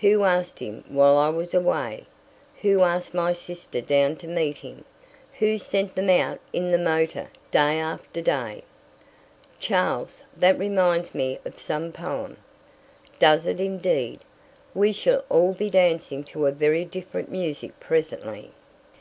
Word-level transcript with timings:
"Who 0.00 0.24
asked 0.24 0.58
him 0.58 0.82
while 0.88 1.16
I 1.16 1.28
was 1.28 1.54
away? 1.54 2.04
Who 2.62 2.80
asked 2.80 3.14
my 3.14 3.32
sister 3.32 3.80
down 3.80 4.16
to 4.16 4.26
meet 4.26 4.56
him? 4.56 4.84
Who 5.38 5.56
sent 5.56 5.94
them 5.94 6.10
out 6.10 6.40
in 6.52 6.72
the 6.72 6.78
motor 6.78 7.28
day 7.52 7.78
after 7.78 8.20
day?" 8.20 8.64
"Charles, 9.60 10.24
that 10.36 10.58
reminds 10.58 11.14
me 11.14 11.38
of 11.44 11.60
some 11.60 11.92
poem." 11.92 12.38
"Does 13.20 13.46
it 13.46 13.60
indeed? 13.60 14.18
We 14.74 14.90
shall 14.90 15.24
all 15.30 15.52
be 15.52 15.70
dancing 15.70 16.24
to 16.24 16.46
a 16.48 16.50
very 16.50 16.84
different 16.84 17.30
music 17.30 17.78
presently. 17.78 18.50